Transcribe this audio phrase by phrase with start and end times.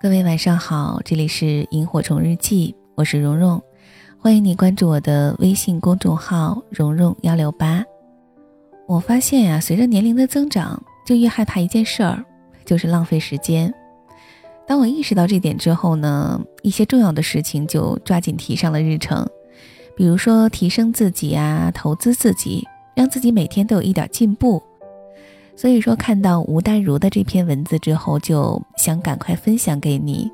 [0.00, 3.60] 各位晚上好，这里是萤火虫日记，我是蓉蓉，
[4.16, 7.84] 欢迎你关注我的微信公众号蓉蓉幺六八。
[8.86, 12.24] 我发现呀，随着年龄的增长，就越害怕一件事儿，
[12.64, 13.74] 就是浪费时间。
[14.68, 19.28] 当我意识到这点之后呢，一些重要的事情就抓紧提上了日程，
[19.96, 24.62] 比如说提升自己啊，投资自己，让自己每天都有一点进步。
[25.58, 30.30] 所以说，看到吴淡如的这篇文字之后，就想赶快分享给你。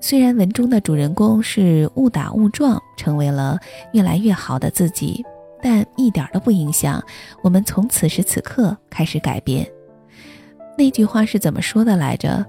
[0.00, 3.56] 虽然文中的主人公是误打误撞成为了
[3.92, 5.24] 越来越好的自己，
[5.62, 7.00] 但一点都不影响
[7.40, 9.64] 我们从此时此刻开始改变。
[10.76, 12.44] 那句话是怎么说的来着？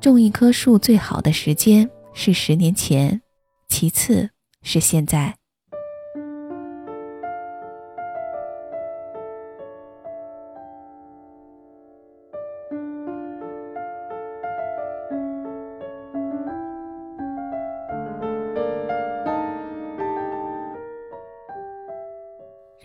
[0.00, 3.20] 种一棵树最好的时间是十年前，
[3.68, 4.30] 其次
[4.62, 5.41] 是现在。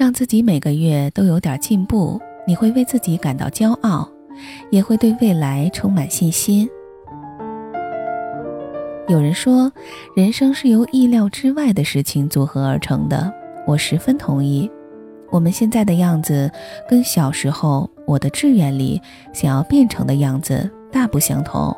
[0.08, 4.10] 让自己每个月都有点进步，你会为自己感到骄傲，
[4.70, 6.66] 也会对未来充满信心。
[9.10, 9.70] 有人说，
[10.16, 13.30] 人生是由意料之外的事情组合而成的，
[13.66, 14.72] 我十分同意。
[15.30, 16.50] 我们现在的样子，
[16.88, 19.02] 跟小时候我的志愿里
[19.34, 21.76] 想要变成的样子大不相同。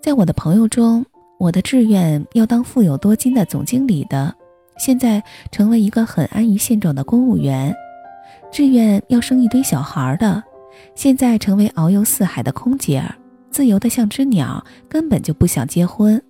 [0.00, 1.04] 在我的朋友中，
[1.38, 4.34] 我的志愿要当富有多金的总经理的。
[4.78, 7.74] 现在成为一个很安于现状的公务员，
[8.52, 10.42] 志愿要生一堆小孩的，
[10.94, 13.14] 现在成为遨游四海的空姐儿，
[13.50, 16.20] 自由的像只鸟，根本就不想结婚。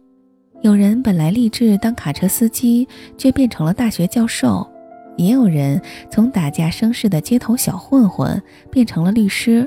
[0.62, 4.67] 有人本来立志当卡车司机，却变成了大学教授；
[5.17, 5.80] 也有人
[6.11, 9.67] 从打架生事的街头小混混变成了律师；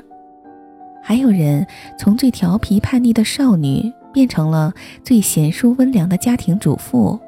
[1.02, 1.66] 还有人
[1.98, 4.72] 从最调皮叛逆的少女变成了
[5.04, 7.18] 最贤淑温良的家庭主妇。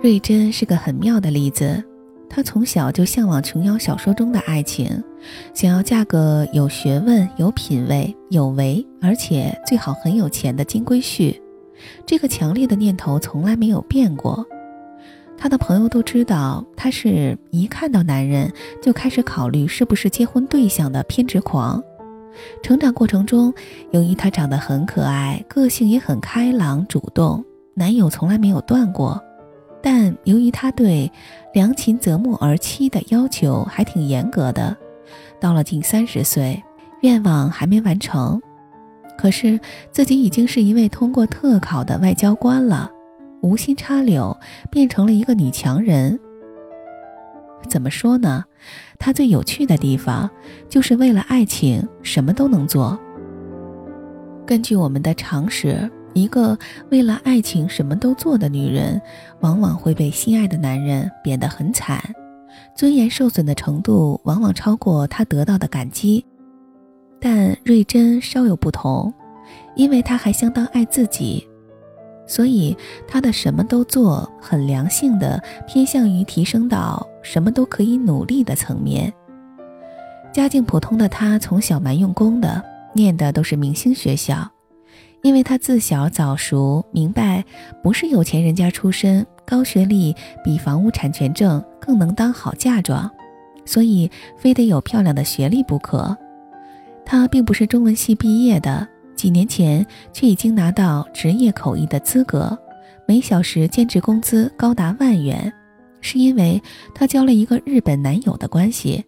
[0.00, 1.82] 瑞珍是个很妙的例子，
[2.30, 4.88] 她从小就向往琼瑶小说中的爱情，
[5.52, 11.36] 想要嫁个有学问、有品位、有为，而且最好很有钱的金龟婿。
[12.06, 14.46] 这个强烈的念头从来没有变过。
[15.36, 18.48] 她的朋友都知道，她是一看到男人
[18.80, 21.82] 就开始考虑是不是结婚对象的偏执狂。
[22.62, 23.52] 成长过程中，
[23.90, 27.44] 由于她长得很可爱，个性也很开朗主动，
[27.74, 29.20] 男友从来没有断过。
[29.80, 31.10] 但由于他对
[31.54, 34.76] “良禽择木而栖”的要求还挺严格的，
[35.40, 36.62] 到了近三十岁，
[37.02, 38.40] 愿望还没完成，
[39.16, 39.58] 可是
[39.92, 42.90] 自己已经是一位通过特考的外交官了，
[43.40, 44.36] 无心插柳
[44.70, 46.18] 变成了一个女强人。
[47.68, 48.44] 怎么说呢？
[48.98, 50.28] 他最有趣的地方，
[50.68, 52.98] 就是为了爱情什么都能做。
[54.44, 55.88] 根据我们的常识。
[56.18, 56.58] 一个
[56.90, 59.00] 为了爱情什么都做的女人，
[59.40, 62.02] 往往会被心爱的男人贬得很惨，
[62.74, 66.24] 尊严受损的程度往往超过她得到的感激。
[67.20, 69.12] 但瑞珍稍有不同，
[69.74, 71.46] 因为她还相当爱自己，
[72.26, 72.76] 所以
[73.06, 79.12] 她的什么都做很良性的偏向于提升到什么都可以努力的层面。
[80.32, 82.62] 家境普通的她从小蛮用功的，
[82.92, 84.48] 念的都是明星学校。
[85.22, 87.44] 因为他自小早熟，明白
[87.82, 90.14] 不是有钱人家出身，高学历
[90.44, 93.10] 比房屋产权证更能当好嫁妆，
[93.64, 94.08] 所以
[94.38, 96.16] 非得有漂亮的学历不可。
[97.04, 98.86] 他并不是中文系毕业的，
[99.16, 102.56] 几年前却已经拿到职业口译的资格，
[103.06, 105.52] 每小时兼职工资高达万元，
[106.00, 106.62] 是因为
[106.94, 109.04] 他交了一个日本男友的关系。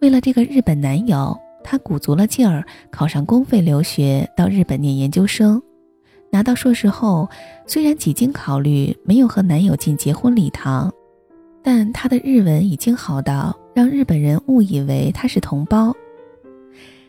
[0.00, 1.36] 为了这个日本男友。
[1.64, 5.62] 她鼓足了劲儿，考上公费留学，到日本念研究生，
[6.30, 7.28] 拿到硕士后，
[7.66, 10.92] 虽然几经考虑没有和男友进结婚礼堂，
[11.62, 15.94] 但她的日文已经好到让日本人误以为她是同胞。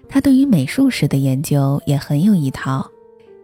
[0.07, 2.85] 她对于美术史的研究也很有一套，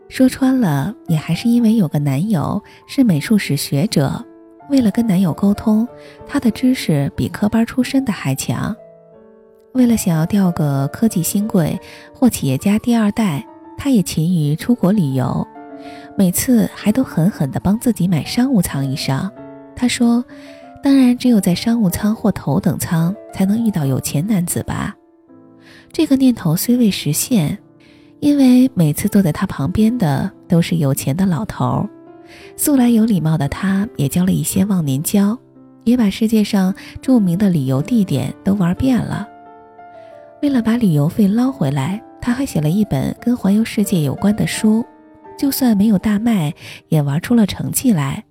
[0.08, 4.24] 说穿了也还是因为有个男友是美术史学者，
[4.70, 5.88] 为了跟男友沟通，
[6.28, 8.76] 她的知识比科班出身的还强。
[9.74, 11.80] 为了想要钓个科技新贵
[12.13, 13.45] 或企业家第二代，
[13.77, 15.48] 他也勤于出国旅游，
[16.18, 19.31] 每次还都狠狠地帮自己买商务舱以上。
[19.75, 20.25] 他说
[20.83, 24.95] ：“当然，只有在商务舱或头等舱才能遇到有钱男子吧。”
[25.94, 27.57] 这个念头虽未实现，
[28.19, 31.88] 因为每次坐在他旁边的都是有钱的老头。
[32.57, 35.38] 素来有礼貌的他，也交了一些忘年交，
[35.83, 39.27] 也把世界上著名的旅游地点都玩遍了。
[40.42, 44.86] 为了把旅游费捞回来，他还写了一本跟环游世界有关的书，
[45.38, 46.54] 就算没有大卖，
[46.88, 48.24] 也玩出了成绩来。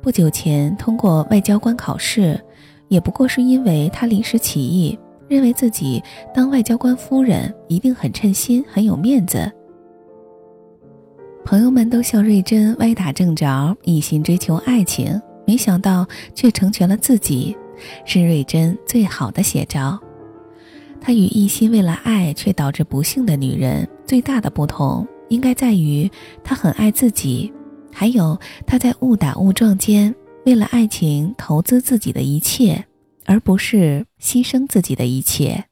[0.00, 2.40] 不久前通过外交官考试，
[2.88, 4.98] 也不过是因为他临时起意，
[5.28, 6.02] 认为自己
[6.34, 9.50] 当外交官夫人一定很称心、很有面子。
[11.44, 17.54] 朋友们都笑瑞珍歪打正着，一心追求爱情，没想到却成全了自己。
[18.04, 19.98] 是瑞珍最好的写照。
[21.00, 26.10] 她与一心为了爱却导致不幸的女人最大的不同，应该在于
[26.44, 27.52] 她很爱自己，
[27.92, 32.84] 还有她在误打误撞间为了爱情投资自己的一切，
[33.24, 35.64] 而不是牺牲自己的一切。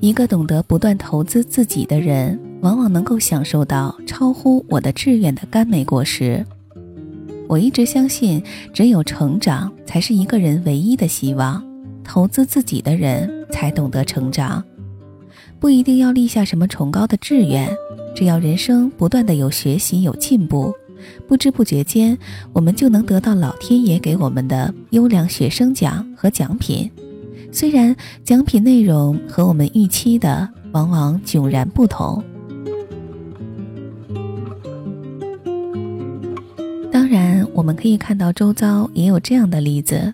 [0.00, 6.44] 一个懂得不断投资自己的人，往往能够享受到超乎我的志愿的甘美果实。
[7.54, 8.42] 我一直相信，
[8.72, 11.64] 只有成长才是一个人唯一的希望。
[12.02, 14.60] 投资自己的人才懂得成长，
[15.60, 17.70] 不一定要立下什么崇高的志愿，
[18.12, 20.74] 只要人生不断的有学习有进步，
[21.28, 22.18] 不知不觉间，
[22.52, 26.90] 我们就能得到老天爷给我们的优良学生奖和奖品。
[27.52, 32.20] 虽然奖品内容和我们预期的往往迥然不同。
[37.54, 40.12] 我们可以看到周遭也有这样的例子：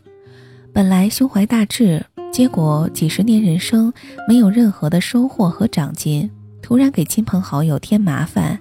[0.74, 3.90] 本来胸怀大志，结果几十年人生
[4.28, 8.60] 没有任何的收获和长进，突然给亲朋好友添麻烦。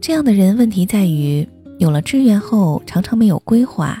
[0.00, 1.46] 这样的人问题在于，
[1.78, 4.00] 有了志愿后常常没有规划，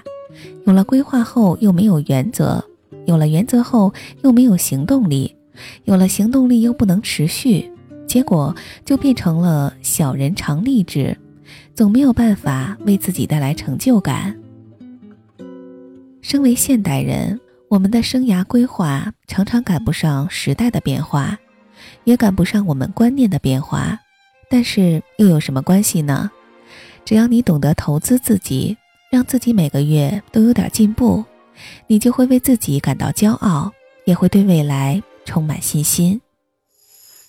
[0.64, 2.64] 有了规划后又没有原则，
[3.04, 3.92] 有了原则后
[4.22, 5.34] 又没有行动力，
[5.84, 7.68] 有了行动力又不能持续，
[8.06, 8.54] 结果
[8.84, 11.18] 就变成了小人常立志。
[11.74, 14.36] 总没有办法为自己带来成就感。
[16.20, 21.38] 身为现代人，我们的生涯规划常常赶不上时代的变化，
[22.04, 23.98] 也赶不上我们观念的变化。
[24.50, 26.30] 但是又有什么关系呢？
[27.04, 28.76] 只要你懂得投资自己，
[29.10, 31.24] 让自己每个月都有点进步，
[31.86, 33.72] 你就会为自己感到骄傲，
[34.04, 36.20] 也会对未来充满信心。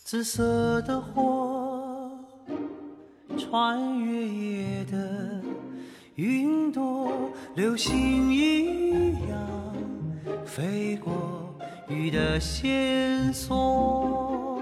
[0.03, 1.48] 紫色的火。
[3.37, 5.41] 穿越夜的
[6.15, 7.11] 云朵，
[7.55, 9.39] 流星一样
[10.45, 11.13] 飞过
[11.87, 14.59] 雨的线索。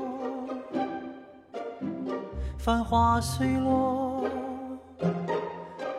[2.57, 4.25] 繁花碎落，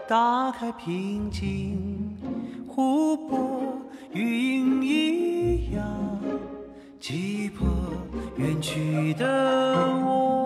[0.07, 2.17] 打开平静
[2.69, 3.81] 湖泊，
[4.13, 5.83] 余影一样
[7.01, 7.67] 击破
[8.37, 9.27] 远去的
[10.05, 10.38] 我。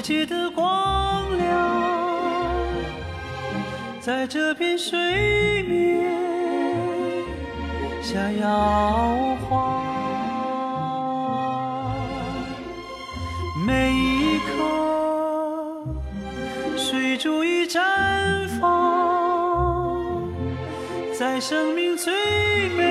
[0.00, 2.66] 世界的光亮，
[4.00, 6.10] 在这片水面
[8.02, 9.84] 下摇晃。
[13.66, 15.84] 每一刻，
[16.78, 20.32] 水珠已绽放，
[21.12, 22.10] 在生命最
[22.70, 22.89] 美。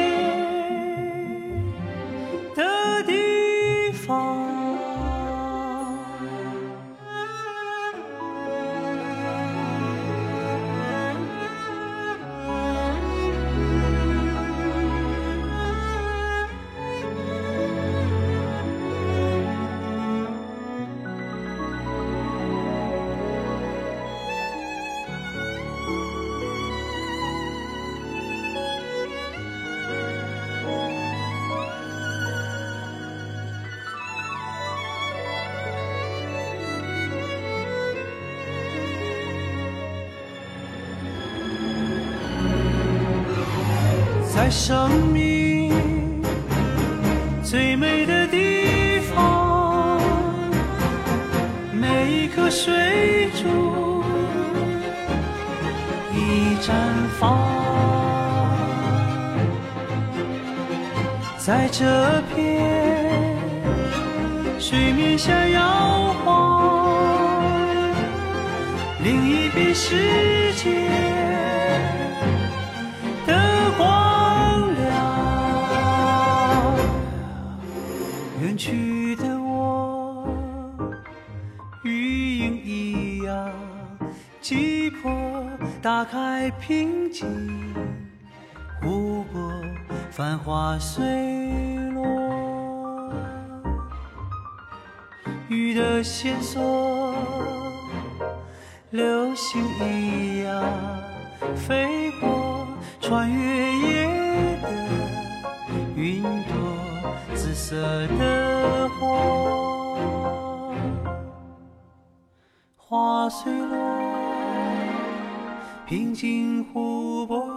[44.50, 45.72] 生命
[47.44, 50.02] 最美的地方，
[51.72, 54.04] 每一颗水珠
[56.14, 56.74] 已绽
[57.20, 57.38] 放，
[61.38, 61.86] 在这
[62.34, 63.38] 片
[64.60, 67.44] 水面下摇晃，
[69.04, 71.09] 另一边世界。
[86.00, 87.28] 打开平静
[88.82, 89.52] 湖泊，
[90.10, 91.06] 繁花碎
[91.94, 93.12] 落，
[95.50, 97.14] 雨的线索。
[98.92, 100.64] 流星一样
[101.54, 102.66] 飞过，
[103.02, 104.08] 穿越夜
[104.62, 104.70] 的
[105.98, 107.76] 云朵，紫色
[108.18, 109.06] 的花，
[112.78, 113.78] 花碎落，
[115.90, 117.50] 平静湖泊，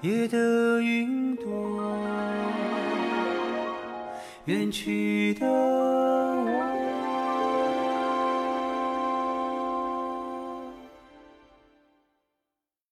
[0.00, 1.44] 夜的云朵，
[4.44, 5.79] 远去的。